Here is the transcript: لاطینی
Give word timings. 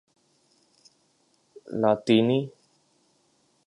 لاطینی 1.81 2.39